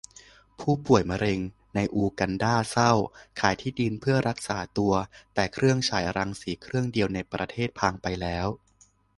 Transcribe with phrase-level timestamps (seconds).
[0.59, 1.39] ผู้ป่วยมะเร็ง
[1.75, 2.91] ในอูกันดาเศร้า
[3.39, 4.93] ขายที่ดินเพื่อมารักษาตัว
[5.33, 8.47] แต่เครื่องฉายรังสีเครื่องเดียวในประเทศพังไปแล้ว